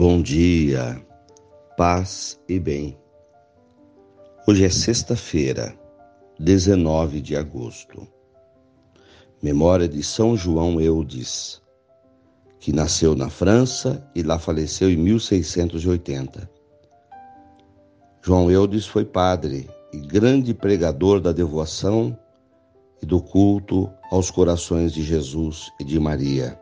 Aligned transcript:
Bom 0.00 0.22
dia, 0.22 0.98
paz 1.76 2.40
e 2.48 2.58
bem. 2.58 2.96
Hoje 4.48 4.64
é 4.64 4.70
sexta-feira, 4.70 5.78
19 6.38 7.20
de 7.20 7.36
agosto. 7.36 8.08
Memória 9.42 9.86
de 9.86 10.02
São 10.02 10.34
João 10.38 10.80
Eudes, 10.80 11.60
que 12.58 12.72
nasceu 12.72 13.14
na 13.14 13.28
França 13.28 14.02
e 14.14 14.22
lá 14.22 14.38
faleceu 14.38 14.88
em 14.88 14.96
1680. 14.96 16.50
João 18.22 18.50
Eudes 18.50 18.86
foi 18.86 19.04
padre 19.04 19.68
e 19.92 19.98
grande 19.98 20.54
pregador 20.54 21.20
da 21.20 21.30
devoção 21.30 22.18
e 23.02 23.04
do 23.04 23.20
culto 23.20 23.92
aos 24.10 24.30
corações 24.30 24.94
de 24.94 25.02
Jesus 25.02 25.70
e 25.78 25.84
de 25.84 26.00
Maria 26.00 26.58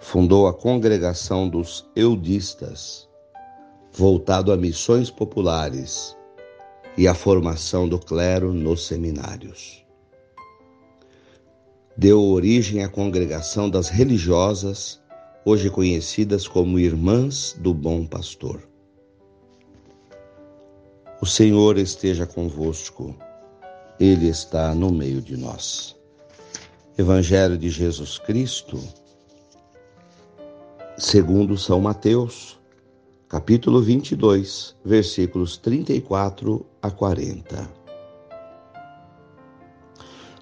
fundou 0.00 0.46
a 0.46 0.54
Congregação 0.54 1.48
dos 1.48 1.88
Eudistas, 1.96 3.08
voltado 3.92 4.52
a 4.52 4.56
missões 4.56 5.10
populares 5.10 6.16
e 6.96 7.08
a 7.08 7.14
formação 7.14 7.88
do 7.88 7.98
clero 7.98 8.52
nos 8.52 8.86
seminários. 8.86 9.84
Deu 11.96 12.22
origem 12.22 12.84
à 12.84 12.88
Congregação 12.88 13.70
das 13.70 13.88
Religiosas, 13.88 15.00
hoje 15.44 15.70
conhecidas 15.70 16.46
como 16.46 16.78
Irmãs 16.78 17.56
do 17.58 17.72
Bom 17.72 18.06
Pastor. 18.06 18.62
O 21.20 21.24
Senhor 21.24 21.78
esteja 21.78 22.26
convosco, 22.26 23.16
Ele 23.98 24.28
está 24.28 24.74
no 24.74 24.90
meio 24.92 25.22
de 25.22 25.36
nós. 25.36 25.96
Evangelho 26.98 27.56
de 27.56 27.70
Jesus 27.70 28.18
Cristo, 28.18 28.78
segundo 30.98 31.58
São 31.58 31.78
Mateus, 31.78 32.58
capítulo 33.28 33.82
22, 33.82 34.74
versículos 34.82 35.58
34 35.58 36.64
a 36.80 36.90
40. 36.90 37.70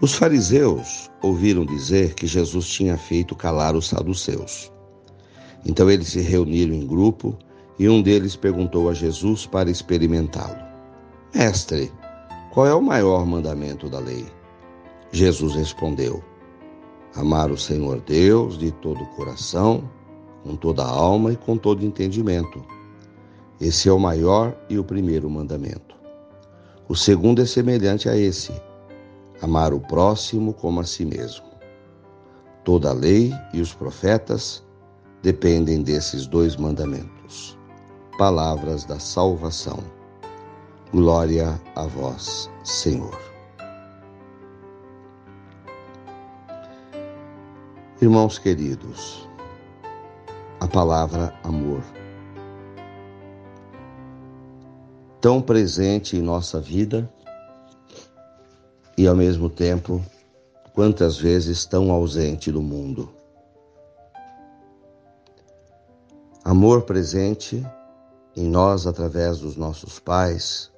Os 0.00 0.14
fariseus 0.14 1.10
ouviram 1.22 1.66
dizer 1.66 2.14
que 2.14 2.26
Jesus 2.26 2.66
tinha 2.66 2.96
feito 2.96 3.36
calar 3.36 3.76
os 3.76 3.88
saduceus. 3.88 4.72
Então 5.66 5.90
eles 5.90 6.08
se 6.08 6.20
reuniram 6.22 6.72
em 6.72 6.86
grupo 6.86 7.36
e 7.78 7.86
um 7.86 8.00
deles 8.00 8.34
perguntou 8.34 8.88
a 8.88 8.94
Jesus 8.94 9.44
para 9.44 9.70
experimentá-lo: 9.70 10.56
Mestre, 11.34 11.92
qual 12.52 12.66
é 12.66 12.74
o 12.74 12.80
maior 12.80 13.26
mandamento 13.26 13.86
da 13.90 13.98
lei? 13.98 14.24
Jesus 15.12 15.54
respondeu: 15.54 16.24
Amar 17.14 17.50
o 17.50 17.58
Senhor 17.58 18.00
Deus 18.00 18.56
de 18.56 18.70
todo 18.70 19.02
o 19.02 19.08
coração 19.08 19.97
com 20.48 20.56
toda 20.56 20.82
a 20.82 20.88
alma 20.88 21.32
e 21.32 21.36
com 21.36 21.58
todo 21.58 21.84
entendimento. 21.84 22.64
Esse 23.60 23.86
é 23.90 23.92
o 23.92 23.98
maior 23.98 24.56
e 24.70 24.78
o 24.78 24.84
primeiro 24.84 25.28
mandamento. 25.28 25.94
O 26.88 26.96
segundo 26.96 27.42
é 27.42 27.44
semelhante 27.44 28.08
a 28.08 28.16
esse: 28.16 28.52
amar 29.42 29.74
o 29.74 29.80
próximo 29.80 30.54
como 30.54 30.80
a 30.80 30.84
si 30.84 31.04
mesmo. 31.04 31.44
Toda 32.64 32.90
a 32.90 32.94
lei 32.94 33.30
e 33.52 33.60
os 33.60 33.74
profetas 33.74 34.64
dependem 35.22 35.82
desses 35.82 36.26
dois 36.26 36.56
mandamentos. 36.56 37.58
Palavras 38.16 38.84
da 38.84 38.98
salvação. 38.98 39.78
Glória 40.92 41.60
a 41.76 41.86
vós, 41.86 42.48
Senhor. 42.64 43.18
Irmãos 48.00 48.38
queridos, 48.38 49.27
a 50.68 50.70
palavra 50.70 51.34
amor. 51.42 51.82
Tão 55.18 55.40
presente 55.40 56.14
em 56.14 56.20
nossa 56.20 56.60
vida 56.60 57.10
e 58.96 59.06
ao 59.06 59.16
mesmo 59.16 59.48
tempo, 59.48 60.04
quantas 60.74 61.16
vezes 61.16 61.64
tão 61.64 61.90
ausente 61.90 62.52
do 62.52 62.60
mundo. 62.60 63.08
Amor 66.44 66.82
presente 66.82 67.66
em 68.36 68.46
nós 68.46 68.86
através 68.86 69.38
dos 69.38 69.56
nossos 69.56 69.98
pais, 69.98 70.70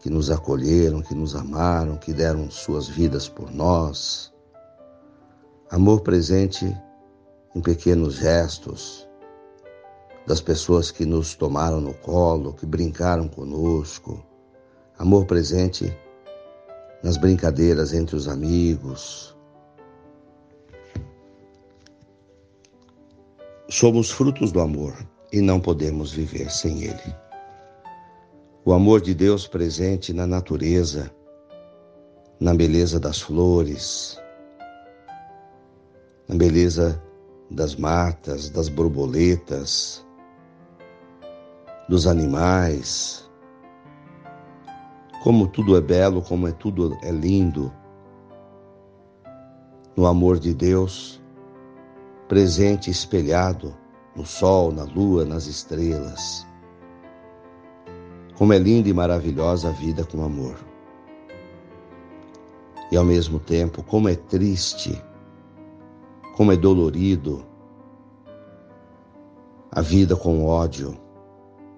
que 0.00 0.10
nos 0.10 0.30
acolheram, 0.30 1.00
que 1.00 1.14
nos 1.14 1.34
amaram, 1.34 1.96
que 1.96 2.12
deram 2.12 2.50
suas 2.50 2.86
vidas 2.86 3.28
por 3.28 3.50
nós. 3.50 4.30
Amor 5.70 6.02
presente 6.02 6.70
em 7.54 7.60
pequenos 7.60 8.14
gestos, 8.14 9.08
das 10.26 10.40
pessoas 10.40 10.90
que 10.90 11.04
nos 11.04 11.34
tomaram 11.34 11.80
no 11.80 11.94
colo, 11.94 12.52
que 12.52 12.64
brincaram 12.64 13.26
conosco, 13.26 14.24
amor 14.98 15.26
presente 15.26 15.92
nas 17.02 17.16
brincadeiras 17.16 17.92
entre 17.92 18.14
os 18.14 18.28
amigos. 18.28 19.36
Somos 23.68 24.10
frutos 24.10 24.52
do 24.52 24.60
amor 24.60 24.94
e 25.32 25.40
não 25.40 25.60
podemos 25.60 26.12
viver 26.12 26.50
sem 26.50 26.84
ele. 26.84 27.16
O 28.64 28.72
amor 28.72 29.00
de 29.00 29.14
Deus 29.14 29.46
presente 29.46 30.12
na 30.12 30.26
natureza, 30.26 31.10
na 32.38 32.54
beleza 32.54 33.00
das 33.00 33.20
flores, 33.20 34.20
na 36.28 36.36
beleza 36.36 37.02
das 37.50 37.74
matas, 37.74 38.48
das 38.48 38.68
borboletas, 38.68 40.06
dos 41.88 42.06
animais. 42.06 43.28
Como 45.22 45.48
tudo 45.48 45.76
é 45.76 45.80
belo, 45.80 46.22
como 46.22 46.46
é 46.46 46.52
tudo 46.52 46.96
é 47.02 47.10
lindo. 47.10 47.72
No 49.96 50.06
amor 50.06 50.38
de 50.38 50.54
Deus, 50.54 51.20
presente 52.28 52.90
espelhado 52.90 53.76
no 54.14 54.24
sol, 54.24 54.72
na 54.72 54.84
lua, 54.84 55.24
nas 55.24 55.46
estrelas. 55.46 56.46
Como 58.36 58.52
é 58.52 58.58
linda 58.58 58.88
e 58.88 58.94
maravilhosa 58.94 59.68
a 59.68 59.72
vida 59.72 60.04
com 60.04 60.22
amor. 60.22 60.56
E 62.90 62.96
ao 62.96 63.04
mesmo 63.04 63.38
tempo, 63.38 63.82
como 63.82 64.08
é 64.08 64.14
triste 64.14 65.00
como 66.40 66.52
é 66.52 66.56
dolorido 66.56 67.44
a 69.70 69.82
vida 69.82 70.16
com 70.16 70.46
ódio, 70.46 70.98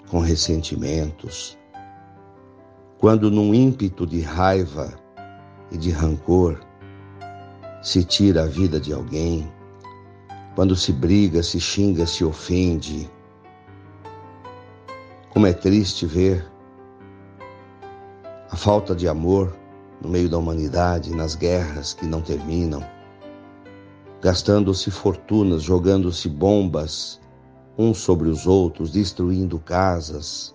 com 0.08 0.20
ressentimentos. 0.20 1.58
Quando, 2.96 3.28
num 3.28 3.52
ímpeto 3.52 4.06
de 4.06 4.20
raiva 4.20 4.94
e 5.72 5.76
de 5.76 5.90
rancor, 5.90 6.60
se 7.82 8.04
tira 8.04 8.44
a 8.44 8.46
vida 8.46 8.78
de 8.78 8.92
alguém, 8.92 9.52
quando 10.54 10.76
se 10.76 10.92
briga, 10.92 11.42
se 11.42 11.58
xinga, 11.58 12.06
se 12.06 12.24
ofende. 12.24 13.10
Como 15.30 15.44
é 15.44 15.52
triste 15.52 16.06
ver 16.06 16.48
a 18.48 18.54
falta 18.54 18.94
de 18.94 19.08
amor 19.08 19.56
no 20.00 20.08
meio 20.08 20.28
da 20.28 20.38
humanidade, 20.38 21.12
nas 21.16 21.34
guerras 21.34 21.94
que 21.94 22.06
não 22.06 22.20
terminam 22.20 22.91
gastando-se 24.22 24.88
fortunas, 24.88 25.64
jogando-se 25.64 26.28
bombas 26.28 27.20
uns 27.76 27.98
sobre 27.98 28.28
os 28.28 28.46
outros, 28.46 28.92
destruindo 28.92 29.58
casas 29.58 30.54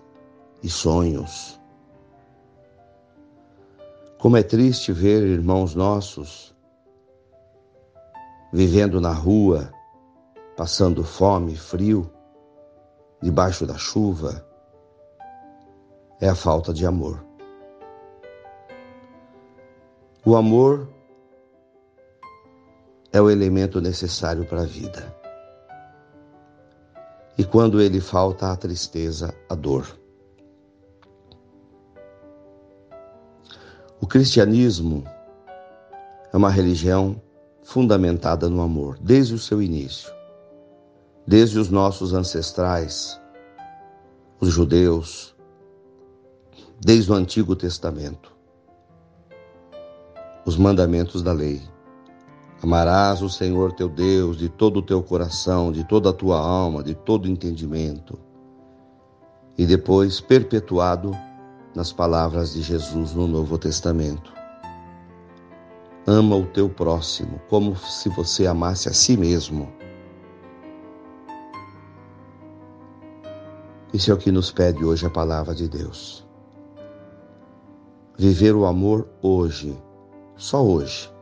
e 0.64 0.69
sonhos. 0.69 1.60
Como 4.18 4.38
é 4.38 4.42
triste 4.42 4.94
ver 4.94 5.22
irmãos 5.24 5.75
nossos 5.75 6.56
vivendo 8.54 9.02
na 9.02 9.12
rua, 9.12 9.70
passando 10.56 11.04
fome, 11.04 11.56
frio, 11.56 12.10
debaixo 13.22 13.66
da 13.66 13.78
chuva. 13.78 14.48
É 16.22 16.30
a 16.30 16.36
falta 16.36 16.74
de 16.74 16.86
amor. 16.86 17.24
O 20.25 20.36
amor 20.38 20.88
é 23.12 23.21
o 23.21 23.30
elemento 23.30 23.80
necessário 23.80 24.45
para 24.45 24.62
a 24.62 24.65
vida. 24.65 25.15
E 27.38 27.44
quando 27.44 27.80
ele 27.80 28.01
falta, 28.01 28.51
a 28.51 28.56
tristeza, 28.56 29.33
a 29.48 29.56
dor. 29.56 29.88
O 34.01 34.07
cristianismo 34.07 35.04
é 36.33 36.38
uma 36.38 36.50
religião 36.50 37.21
fundamentada 37.63 38.50
no 38.50 38.62
amor, 38.62 38.98
desde 39.00 39.33
o 39.33 39.39
seu 39.39 39.62
início. 39.62 40.12
Desde 41.27 41.60
os 41.60 41.69
nossos 41.69 42.13
ancestrais, 42.13 43.19
os 44.39 44.50
judeus, 44.50 45.36
desde 46.80 47.12
o 47.12 47.15
Antigo 47.15 47.56
Testamento. 47.56 48.33
Os 50.45 50.56
mandamentos 50.57 51.21
da 51.21 51.33
lei 51.33 51.62
Amarás 52.62 53.21
o 53.21 53.30
Senhor 53.30 53.71
teu 53.74 53.88
Deus 53.88 54.38
de 54.38 54.50
todo 54.50 54.77
o 54.77 54.81
teu 54.81 55.04
coração, 55.04 55.71
de 55.71 55.83
toda 55.83 56.09
a 56.09 56.13
tua 56.13 56.39
alma, 56.39 56.83
de 56.83 56.95
todo 56.95 57.25
o 57.25 57.30
entendimento. 57.30 58.18
E 59.56 59.65
depois 59.65 60.19
perpetuado 60.19 61.12
nas 61.75 61.94
palavras 61.94 62.54
de 62.54 62.63
Jesus 62.63 63.13
no 63.13 63.27
Novo 63.27 63.59
Testamento. 63.59 64.33
Ama 66.07 66.36
o 66.36 66.45
teu 66.48 66.68
próximo 66.68 67.39
como 67.48 67.75
se 67.75 68.09
você 68.09 68.48
amasse 68.48 68.89
a 68.89 68.94
si 68.94 69.15
mesmo. 69.15 69.71
Isso 73.94 74.10
é 74.10 74.13
o 74.13 74.18
que 74.18 74.31
nos 74.31 74.51
pede 74.51 74.83
hoje 74.83 75.06
a 75.06 75.10
palavra 75.10 75.53
de 75.53 75.68
Deus. 75.68 76.25
Viver 78.18 78.56
o 78.56 78.65
amor 78.65 79.07
hoje, 79.21 79.77
só 80.36 80.65
hoje 80.65 81.17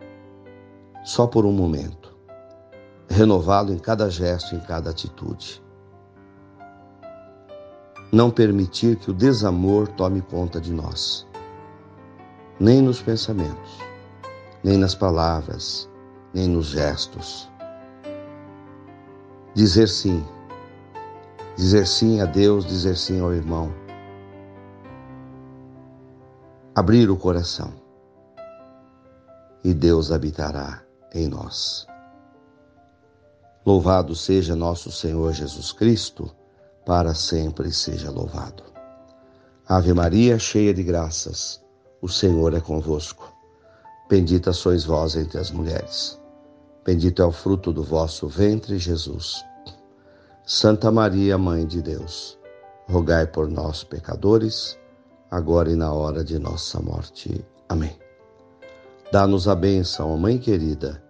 só 1.05 1.27
por 1.27 1.45
um 1.45 1.51
momento, 1.51 2.17
renová-lo 3.07 3.71
em 3.71 3.77
cada 3.77 4.09
gesto, 4.09 4.55
em 4.55 4.59
cada 4.59 4.89
atitude. 4.89 5.63
Não 8.11 8.31
permitir 8.31 8.97
que 8.97 9.11
o 9.11 9.13
desamor 9.13 9.87
tome 9.89 10.19
conta 10.23 10.59
de 10.59 10.73
nós, 10.73 11.27
nem 12.59 12.81
nos 12.81 13.03
pensamentos, 13.03 13.77
nem 14.63 14.77
nas 14.77 14.95
palavras, 14.95 15.87
nem 16.33 16.47
nos 16.47 16.65
gestos. 16.67 17.47
Dizer 19.53 19.87
sim, 19.87 20.25
dizer 21.55 21.85
sim 21.85 22.19
a 22.19 22.25
Deus, 22.25 22.65
dizer 22.65 22.97
sim 22.97 23.21
ao 23.21 23.31
irmão. 23.31 23.71
Abrir 26.73 27.11
o 27.11 27.15
coração 27.15 27.71
e 29.63 29.71
Deus 29.71 30.11
habitará 30.11 30.84
em 31.15 31.27
nós. 31.27 31.87
Louvado 33.65 34.15
seja 34.15 34.55
nosso 34.55 34.91
Senhor 34.91 35.33
Jesus 35.33 35.71
Cristo, 35.71 36.29
para 36.85 37.15
sempre 37.15 37.71
seja 37.71 38.11
louvado. 38.11 38.61
Ave 39.67 39.91
Maria, 39.91 40.37
cheia 40.37 40.71
de 40.71 40.83
graças, 40.83 41.63
o 41.99 42.07
Senhor 42.07 42.53
é 42.53 42.59
convosco. 42.59 43.33
Bendita 44.07 44.53
sois 44.53 44.83
vós 44.83 45.15
entre 45.15 45.39
as 45.39 45.49
mulheres. 45.49 46.21
Bendito 46.85 47.23
é 47.23 47.25
o 47.25 47.31
fruto 47.31 47.73
do 47.73 47.81
vosso 47.81 48.27
ventre, 48.27 48.77
Jesus. 48.77 49.43
Santa 50.45 50.91
Maria, 50.91 51.35
Mãe 51.35 51.65
de 51.65 51.81
Deus, 51.81 52.37
rogai 52.87 53.25
por 53.25 53.49
nós, 53.49 53.83
pecadores, 53.83 54.77
agora 55.31 55.71
e 55.71 55.75
na 55.75 55.91
hora 55.91 56.23
de 56.23 56.37
nossa 56.37 56.79
morte. 56.79 57.43
Amém. 57.67 57.97
Dá-nos 59.11 59.47
a 59.47 59.55
bênção, 59.55 60.15
Mãe 60.17 60.37
querida 60.37 61.03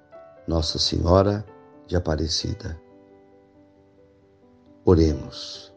nossa 0.47 0.77
Senhora 0.77 1.45
de 1.87 1.95
Aparecida. 1.95 2.79
Oremos. 4.83 5.73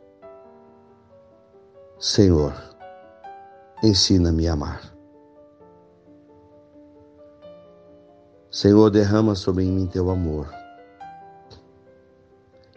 Senhor, 1.98 2.52
ensina-me 3.82 4.46
a 4.46 4.52
amar. 4.52 4.98
Senhor, 8.50 8.90
derrama 8.90 9.34
sobre 9.34 9.64
mim 9.64 9.86
teu 9.86 10.10
amor. 10.10 10.48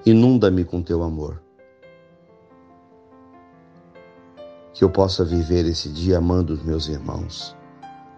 Inunda-me 0.06 0.64
com 0.64 0.82
teu 0.82 1.04
amor. 1.04 1.42
Que 4.74 4.84
eu 4.84 4.90
possa 4.90 5.24
viver 5.24 5.66
esse 5.66 5.90
dia 5.90 6.18
amando 6.18 6.54
os 6.54 6.64
meus 6.64 6.88
irmãos, 6.88 7.56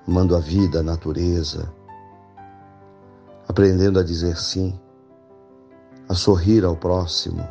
amando 0.08 0.36
a 0.36 0.40
vida, 0.40 0.80
a 0.80 0.84
natureza, 0.84 1.74
aprendendo 3.48 4.00
a 4.00 4.04
dizer 4.04 4.38
sim, 4.38 4.80
a 6.08 6.14
sorrir 6.14 6.64
ao 6.64 6.76
próximo. 6.76 7.48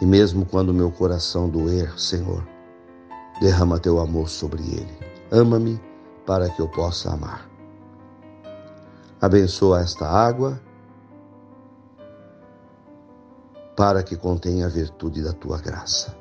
E 0.00 0.06
mesmo 0.06 0.46
quando 0.46 0.72
meu 0.72 0.90
coração 0.90 1.48
doer, 1.48 1.98
Senhor, 1.98 2.46
derrama 3.40 3.80
teu 3.80 3.98
amor 3.98 4.28
sobre 4.28 4.62
ele. 4.62 4.98
Ama-me 5.30 5.80
para 6.24 6.48
que 6.48 6.60
eu 6.60 6.68
possa 6.68 7.12
amar. 7.12 7.48
Abençoa 9.20 9.80
esta 9.80 10.06
água 10.06 10.60
para 13.76 14.02
que 14.02 14.16
contenha 14.16 14.66
a 14.66 14.68
virtude 14.68 15.22
da 15.22 15.32
tua 15.32 15.58
graça. 15.58 16.16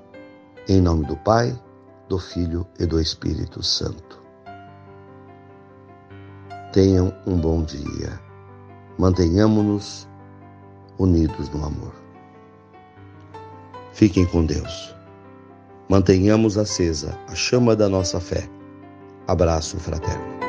Em 0.68 0.82
nome 0.82 1.06
do 1.06 1.16
Pai, 1.18 1.60
do 2.08 2.20
Filho 2.20 2.68
e 2.80 2.86
do 2.86 3.00
Espírito 3.00 3.62
Santo. 3.64 4.17
Tenham 6.78 7.12
um 7.26 7.36
bom 7.36 7.64
dia. 7.64 8.22
Mantenhamos-nos 9.00 10.08
unidos 11.00 11.50
no 11.50 11.66
amor. 11.66 11.92
Fiquem 13.94 14.28
com 14.28 14.46
Deus. 14.46 14.96
Mantenhamos 15.90 16.56
acesa 16.56 17.18
a 17.28 17.34
chama 17.34 17.76
da 17.76 17.90
nossa 17.90 18.20
fé. 18.20 18.48
Abraço 19.26 19.80
fraterno. 19.80 20.47